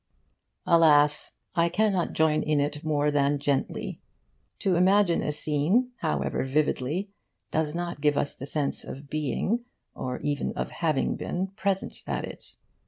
Alas, 0.65 1.31
I 1.53 1.69
cannot 1.69 2.13
join 2.13 2.41
in 2.41 2.59
it 2.59 2.83
more 2.83 3.11
than 3.11 3.37
gently. 3.37 4.01
To 4.57 4.75
imagine 4.75 5.21
a 5.21 5.31
scene, 5.31 5.91
however 5.97 6.43
vividly, 6.43 7.11
does 7.51 7.75
not 7.75 8.01
give 8.01 8.17
us 8.17 8.33
the 8.33 8.47
sense 8.47 8.83
of 8.83 9.11
being, 9.11 9.63
or 9.95 10.17
even 10.21 10.53
of 10.53 10.71
having 10.71 11.17
been, 11.17 11.49
present 11.49 12.01
at 12.07 12.25
it. 12.25 12.55